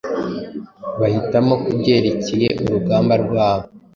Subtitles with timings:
[0.99, 3.65] bahitamo kubyerekeye urugamba rwabo